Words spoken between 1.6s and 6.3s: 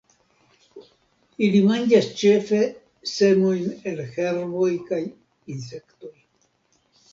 manĝas ĉefe semojn el herboj kaj insektoj.